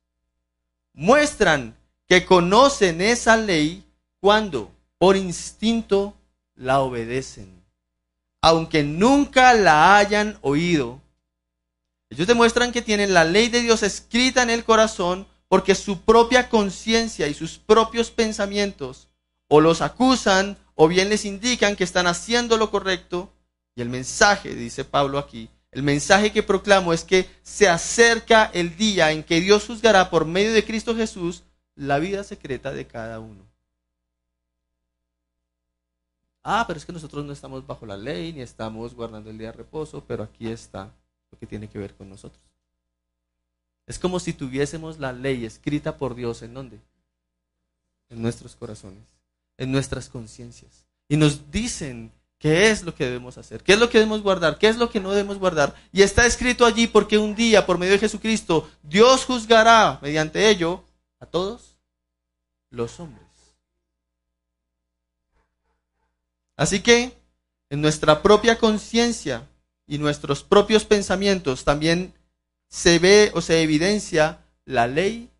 [0.92, 1.76] muestran
[2.06, 3.84] que conocen esa ley
[4.20, 6.14] cuando por instinto
[6.54, 7.64] la obedecen,
[8.42, 11.00] aunque nunca la hayan oído.
[12.10, 16.48] Ellos demuestran que tienen la ley de Dios escrita en el corazón porque su propia
[16.48, 19.08] conciencia y sus propios pensamientos
[19.48, 23.32] o los acusan o bien les indican que están haciendo lo correcto.
[23.74, 28.76] Y el mensaje, dice Pablo aquí, el mensaje que proclamo es que se acerca el
[28.76, 33.20] día en que Dios juzgará por medio de Cristo Jesús la vida secreta de cada
[33.20, 33.47] uno.
[36.42, 39.48] Ah, pero es que nosotros no estamos bajo la ley ni estamos guardando el día
[39.48, 40.92] de reposo, pero aquí está
[41.30, 42.42] lo que tiene que ver con nosotros.
[43.86, 46.78] Es como si tuviésemos la ley escrita por Dios en dónde?
[48.10, 49.04] En nuestros corazones,
[49.56, 50.86] en nuestras conciencias.
[51.08, 54.58] Y nos dicen qué es lo que debemos hacer, qué es lo que debemos guardar,
[54.58, 55.74] qué es lo que no debemos guardar.
[55.92, 60.84] Y está escrito allí porque un día, por medio de Jesucristo, Dios juzgará mediante ello
[61.18, 61.76] a todos
[62.70, 63.27] los hombres.
[66.58, 67.16] Así que
[67.70, 69.48] en nuestra propia conciencia
[69.86, 72.12] y nuestros propios pensamientos también
[72.68, 75.30] se ve o se evidencia la ley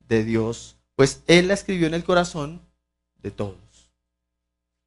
[0.00, 2.60] de Dios, pues Él la escribió en el corazón
[3.22, 3.56] de todos.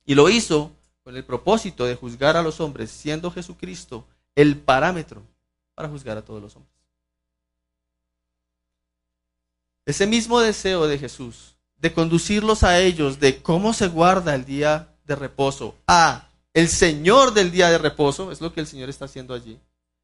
[0.06, 0.74] Y lo hizo
[1.04, 5.24] con el propósito de juzgar a los hombres, siendo Jesucristo el parámetro
[5.74, 6.76] para juzgar a todos los hombres.
[9.86, 14.94] Ese mismo deseo de Jesús de conducirlos a ellos de cómo se guarda el día
[15.08, 19.06] de reposo a el Señor del día de reposo, es lo que el Señor está
[19.06, 19.60] haciendo allí.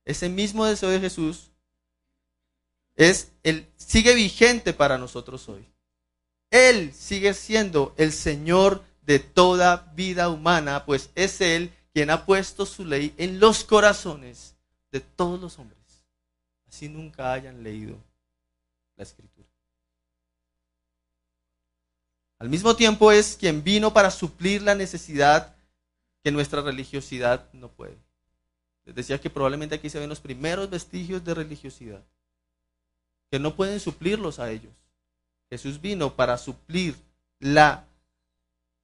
[0.06, 1.52] Ese mismo deseo de Jesús
[2.96, 5.66] es el sigue vigente para nosotros hoy.
[6.52, 12.66] Él sigue siendo el Señor de toda vida humana, pues es él quien ha puesto
[12.66, 14.56] su ley en los corazones
[14.92, 15.80] de todos los hombres.
[16.68, 17.98] Así nunca hayan leído
[18.96, 19.43] la escritura.
[22.44, 25.56] Al mismo tiempo es quien vino para suplir la necesidad
[26.22, 27.96] que nuestra religiosidad no puede.
[28.84, 32.04] Les decía que probablemente aquí se ven los primeros vestigios de religiosidad,
[33.32, 34.74] que no pueden suplirlos a ellos.
[35.50, 36.98] Jesús vino para suplir
[37.40, 37.88] la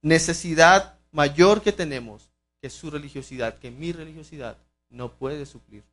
[0.00, 2.30] necesidad mayor que tenemos,
[2.62, 4.56] que su religiosidad, que mi religiosidad
[4.88, 5.84] no puede suplir.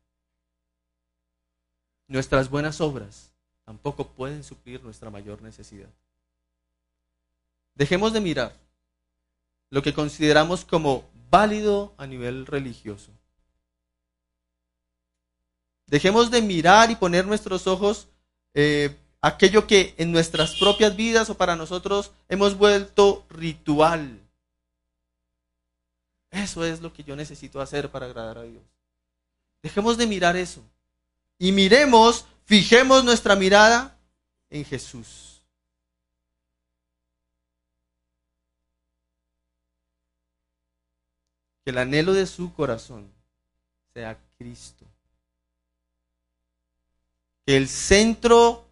[2.06, 3.30] Nuestras buenas obras
[3.66, 5.90] tampoco pueden suplir nuestra mayor necesidad.
[7.78, 8.56] Dejemos de mirar
[9.70, 13.12] lo que consideramos como válido a nivel religioso.
[15.86, 18.08] Dejemos de mirar y poner nuestros ojos
[18.52, 24.28] eh, aquello que en nuestras propias vidas o para nosotros hemos vuelto ritual.
[26.32, 28.64] Eso es lo que yo necesito hacer para agradar a Dios.
[29.62, 30.64] Dejemos de mirar eso.
[31.38, 33.96] Y miremos, fijemos nuestra mirada
[34.50, 35.27] en Jesús.
[41.68, 43.12] Que el anhelo de su corazón
[43.92, 44.86] sea Cristo.
[47.44, 48.66] Que el centro,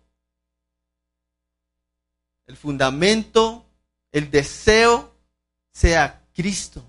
[2.46, 3.66] el fundamento,
[4.12, 5.14] el deseo
[5.74, 6.82] sea Cristo.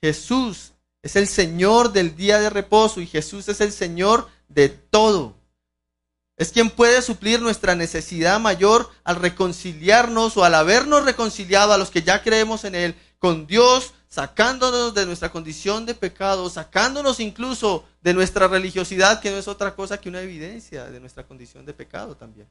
[0.00, 0.72] Jesús
[1.02, 5.36] es el Señor del día de reposo y Jesús es el Señor de todo.
[6.36, 11.90] Es quien puede suplir nuestra necesidad mayor al reconciliarnos o al habernos reconciliado a los
[11.90, 17.88] que ya creemos en Él con Dios, sacándonos de nuestra condición de pecado, sacándonos incluso
[18.02, 21.72] de nuestra religiosidad, que no es otra cosa que una evidencia de nuestra condición de
[21.72, 22.48] pecado también.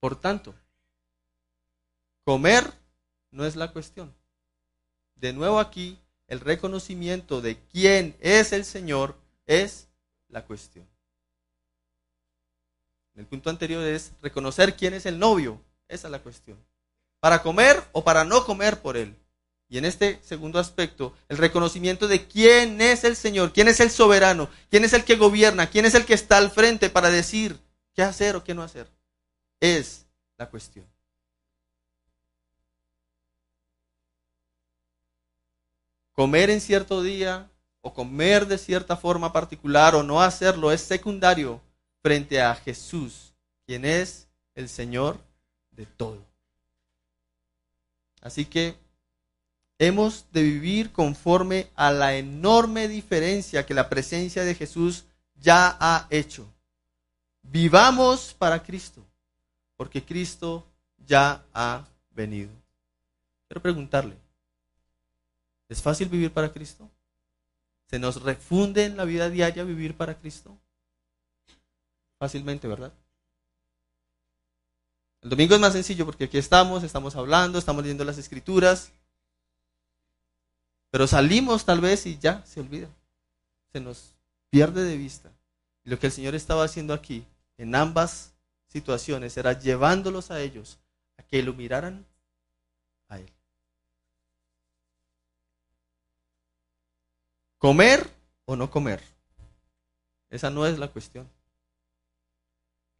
[0.00, 0.54] Por tanto,
[2.24, 2.72] comer
[3.30, 4.14] no es la cuestión.
[5.16, 5.98] De nuevo aquí
[6.28, 9.16] el reconocimiento de quién es el Señor
[9.46, 9.88] es
[10.28, 10.86] la cuestión.
[13.16, 15.60] El punto anterior es reconocer quién es el novio.
[15.88, 16.56] Esa es la cuestión.
[17.18, 19.16] Para comer o para no comer por él.
[19.68, 23.90] Y en este segundo aspecto, el reconocimiento de quién es el Señor, quién es el
[23.90, 27.58] soberano, quién es el que gobierna, quién es el que está al frente para decir
[27.94, 28.88] qué hacer o qué no hacer,
[29.60, 30.06] es
[30.38, 30.86] la cuestión.
[36.18, 37.48] Comer en cierto día
[37.80, 41.60] o comer de cierta forma particular o no hacerlo es secundario
[42.02, 43.32] frente a Jesús,
[43.64, 45.16] quien es el Señor
[45.70, 46.18] de todo.
[48.20, 48.74] Así que
[49.78, 55.04] hemos de vivir conforme a la enorme diferencia que la presencia de Jesús
[55.36, 56.52] ya ha hecho.
[57.42, 59.06] Vivamos para Cristo,
[59.76, 60.66] porque Cristo
[60.96, 62.50] ya ha venido.
[63.46, 64.16] Quiero preguntarle,
[65.68, 66.90] ¿es fácil vivir para Cristo?
[67.86, 70.58] ¿Se nos refunde en la vida diaria vivir para Cristo?
[72.18, 72.92] Fácilmente, ¿verdad?
[75.22, 78.92] El domingo es más sencillo porque aquí estamos, estamos hablando, estamos leyendo las escrituras,
[80.90, 82.88] pero salimos tal vez y ya se olvida,
[83.72, 84.14] se nos
[84.50, 85.30] pierde de vista.
[85.84, 87.24] Lo que el Señor estaba haciendo aquí,
[87.56, 88.32] en ambas
[88.68, 90.78] situaciones, era llevándolos a ellos
[91.16, 92.06] a que lo miraran
[93.08, 93.32] a Él.
[97.58, 98.08] ¿Comer
[98.44, 99.02] o no comer?
[100.30, 101.28] Esa no es la cuestión.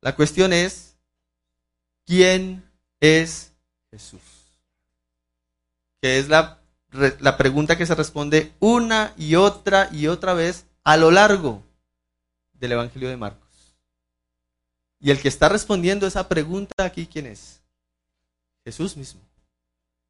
[0.01, 0.97] La cuestión es,
[2.05, 2.69] ¿quién
[3.01, 3.53] es
[3.91, 4.21] Jesús?
[6.01, 6.61] Que es la,
[7.21, 11.63] la, pregunta que se responde una y otra y otra vez a lo largo
[12.53, 13.49] del Evangelio de Marcos.
[15.01, 17.61] Y el que está respondiendo esa pregunta aquí, ¿quién es?
[18.65, 19.21] Jesús mismo.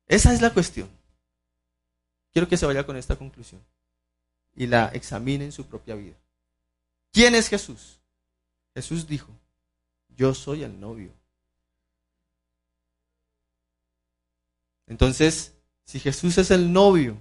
[0.06, 0.88] Esa es la cuestión.
[2.32, 3.62] Quiero que se vaya con esta conclusión
[4.58, 6.16] y la examine en su propia vida.
[7.12, 8.00] ¿Quién es Jesús?
[8.74, 9.28] Jesús dijo,
[10.16, 11.12] yo soy el novio.
[14.88, 15.52] Entonces,
[15.84, 17.16] si Jesús es el novio,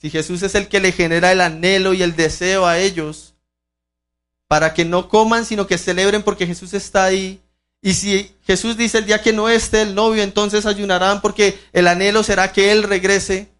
[0.00, 3.34] si Jesús es el que le genera el anhelo y el deseo a ellos,
[4.48, 7.40] para que no coman, sino que celebren porque Jesús está ahí.
[7.80, 11.86] Y si Jesús dice el día que no esté el novio, entonces ayunarán porque el
[11.86, 13.52] anhelo será que Él regrese.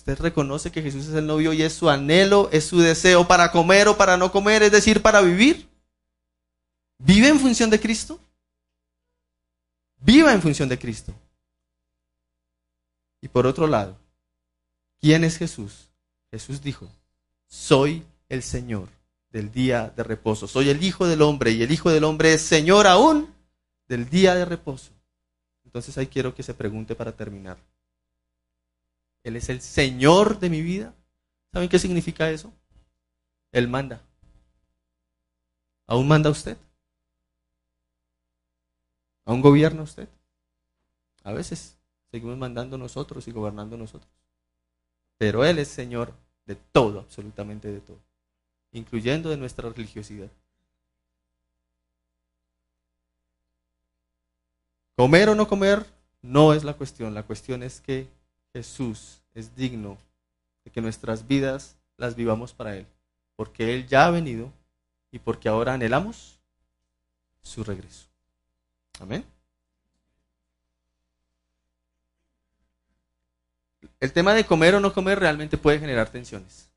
[0.00, 3.52] Usted reconoce que Jesús es el novio y es su anhelo, es su deseo para
[3.52, 5.68] comer o para no comer, es decir, para vivir.
[6.96, 8.18] ¿Vive en función de Cristo?
[9.98, 11.12] Viva en función de Cristo.
[13.20, 13.98] Y por otro lado,
[15.02, 15.90] ¿quién es Jesús?
[16.30, 16.88] Jesús dijo,
[17.46, 18.88] soy el Señor
[19.28, 20.48] del día de reposo.
[20.48, 23.34] Soy el Hijo del Hombre y el Hijo del Hombre es Señor aún
[23.86, 24.92] del día de reposo.
[25.66, 27.58] Entonces ahí quiero que se pregunte para terminar.
[29.22, 30.94] Él es el Señor de mi vida.
[31.52, 32.52] ¿Saben qué significa eso?
[33.52, 34.02] Él manda.
[35.86, 36.56] ¿Aún manda usted?
[39.24, 40.08] ¿Aún gobierna usted?
[41.24, 41.76] A veces
[42.10, 44.10] seguimos mandando nosotros y gobernando nosotros.
[45.18, 46.14] Pero Él es Señor
[46.46, 47.98] de todo, absolutamente de todo
[48.72, 50.30] incluyendo de nuestra religiosidad.
[54.96, 55.86] Comer o no comer
[56.22, 58.06] no es la cuestión, la cuestión es que
[58.52, 59.98] Jesús es digno
[60.64, 62.86] de que nuestras vidas las vivamos para Él,
[63.36, 64.52] porque Él ya ha venido
[65.12, 66.38] y porque ahora anhelamos
[67.42, 68.06] su regreso.
[68.98, 69.24] Amén.
[73.98, 76.68] El tema de comer o no comer realmente puede generar tensiones.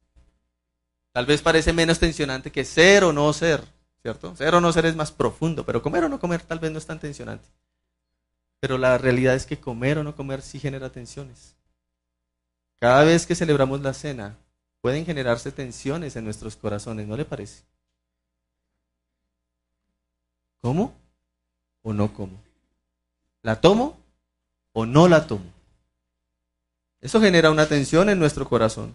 [1.11, 3.63] Tal vez parece menos tensionante que ser o no ser,
[4.01, 4.35] ¿cierto?
[4.35, 6.79] Ser o no ser es más profundo, pero comer o no comer tal vez no
[6.79, 7.47] es tan tensionante.
[8.59, 11.55] Pero la realidad es que comer o no comer sí genera tensiones.
[12.83, 14.35] Cada vez que celebramos la cena,
[14.81, 17.63] pueden generarse tensiones en nuestros corazones, ¿no le parece?
[20.59, 20.93] ¿Cómo
[21.81, 22.37] o no como?
[23.41, 23.97] ¿La tomo
[24.73, 25.45] o no la tomo?
[26.99, 28.93] Eso genera una tensión en nuestro corazón.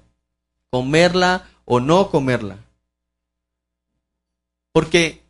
[0.68, 2.58] Comerla o no comerla.
[4.70, 5.22] Porque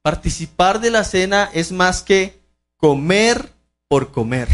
[0.00, 2.40] participar de la cena es más que
[2.78, 3.52] comer
[3.88, 4.48] por comer.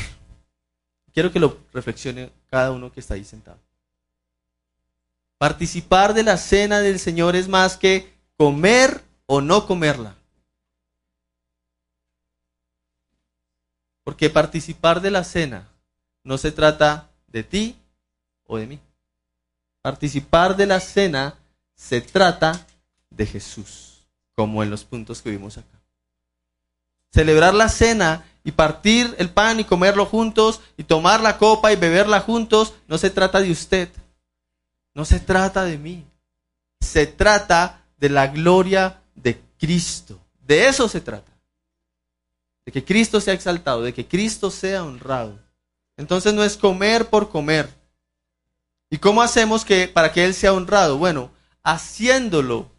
[1.17, 3.59] Quiero que lo reflexione cada uno que está ahí sentado.
[5.39, 10.15] Participar de la cena del Señor es más que comer o no comerla.
[14.05, 15.67] Porque participar de la cena
[16.23, 17.77] no se trata de ti
[18.45, 18.81] o de mí.
[19.81, 21.39] Participar de la cena
[21.75, 22.67] se trata
[23.09, 25.81] de Jesús, como en los puntos que vimos acá.
[27.11, 31.77] Celebrar la cena y partir el pan y comerlo juntos y tomar la copa y
[31.77, 33.91] beberla juntos no se trata de usted,
[34.95, 36.07] no se trata de mí,
[36.81, 40.19] se trata de la gloria de Cristo.
[40.47, 41.33] De eso se trata.
[42.65, 45.39] De que Cristo sea exaltado, de que Cristo sea honrado.
[45.97, 47.69] Entonces no es comer por comer,
[48.89, 50.97] ¿Y cómo hacemos que para que Él sea honrado?
[50.99, 51.31] Bueno,
[51.63, 52.71] haciéndolo,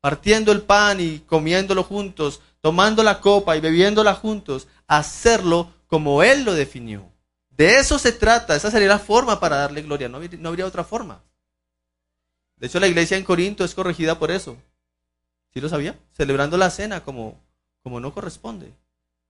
[0.00, 6.44] partiendo el pan y comiéndolo juntos, tomando la copa y bebiéndola juntos, hacerlo como Él
[6.44, 7.10] lo definió.
[7.50, 10.84] De eso se trata, esa sería la forma para darle gloria, no, no habría otra
[10.84, 11.22] forma.
[12.56, 14.56] De hecho, la iglesia en Corinto es corregida por eso.
[15.52, 15.98] ¿Sí lo sabía?
[16.12, 17.40] Celebrando la cena como,
[17.82, 18.72] como no corresponde.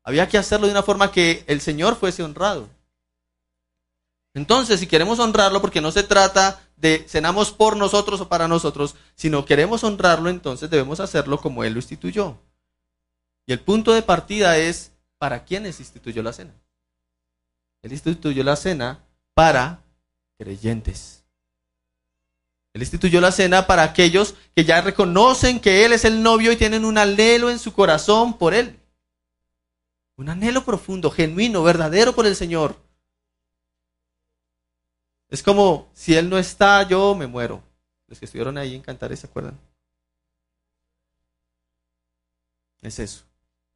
[0.03, 2.69] Había que hacerlo de una forma que el Señor fuese honrado.
[4.35, 8.97] Entonces, si queremos honrarlo, porque no se trata de cenamos por nosotros o para nosotros,
[9.15, 12.37] sino queremos honrarlo, entonces debemos hacerlo como Él lo instituyó.
[13.47, 14.93] Y el punto de partida es,
[15.25, 16.53] ¿para quiénes instituyó la cena?
[17.81, 19.03] Él instituyó la cena
[19.33, 19.83] para
[20.37, 21.25] creyentes.
[22.75, 26.57] Él instituyó la cena para aquellos que ya reconocen que Él es el novio y
[26.57, 28.79] tienen un anhelo en su corazón por Él.
[30.17, 32.77] Un anhelo profundo, genuino, verdadero por el Señor.
[35.31, 37.63] Es como si Él no está, yo me muero.
[38.09, 39.59] Los que estuvieron ahí en Cantares se acuerdan.
[42.83, 43.25] Es eso.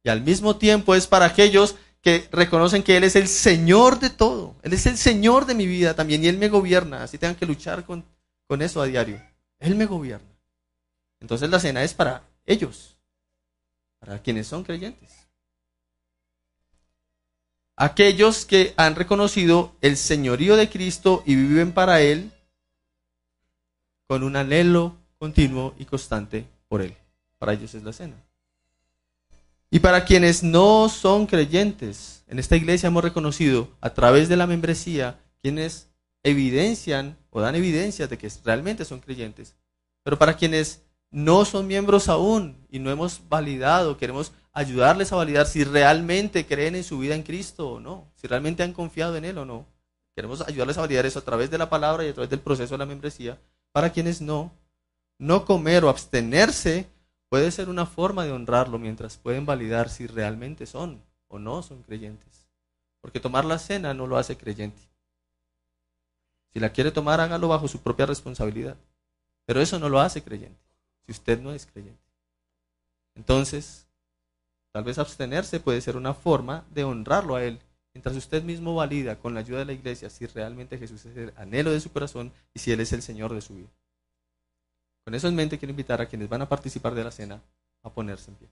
[0.03, 4.09] Y al mismo tiempo es para aquellos que reconocen que Él es el Señor de
[4.09, 4.55] todo.
[4.63, 7.03] Él es el Señor de mi vida también y Él me gobierna.
[7.03, 8.05] Así tengan que luchar con,
[8.47, 9.21] con eso a diario.
[9.59, 10.29] Él me gobierna.
[11.19, 12.97] Entonces la cena es para ellos,
[13.99, 15.11] para quienes son creyentes.
[17.75, 22.31] Aquellos que han reconocido el señorío de Cristo y viven para Él
[24.07, 26.95] con un anhelo continuo y constante por Él.
[27.37, 28.15] Para ellos es la cena.
[29.71, 34.47] Y para quienes no son creyentes, en esta iglesia hemos reconocido a través de la
[34.47, 35.89] membresía quienes
[36.23, 39.55] evidencian o dan evidencia de que realmente son creyentes.
[40.03, 45.45] Pero para quienes no son miembros aún y no hemos validado, queremos ayudarles a validar
[45.45, 49.25] si realmente creen en su vida en Cristo o no, si realmente han confiado en
[49.25, 49.67] Él o no.
[50.15, 52.73] Queremos ayudarles a validar eso a través de la palabra y a través del proceso
[52.73, 53.37] de la membresía.
[53.71, 54.51] Para quienes no,
[55.19, 56.87] no comer o abstenerse
[57.29, 61.83] puede ser una forma de honrarlo mientras pueden validar si realmente son o no son
[61.83, 62.47] creyentes.
[63.01, 64.81] Porque tomar la cena no lo hace creyente.
[66.51, 68.75] Si la quiere tomar, hágalo bajo su propia responsabilidad.
[69.45, 70.59] Pero eso no lo hace creyente,
[71.05, 72.03] si usted no es creyente.
[73.15, 73.89] Entonces,
[74.71, 77.59] Tal vez abstenerse puede ser una forma de honrarlo a Él,
[77.93, 81.33] mientras usted mismo valida con la ayuda de la iglesia si realmente Jesús es el
[81.37, 83.69] anhelo de su corazón y si Él es el Señor de su vida.
[85.09, 87.41] Con eso en mente quiero invitar a quienes van a participar de la cena
[87.81, 88.49] a ponerse en pie.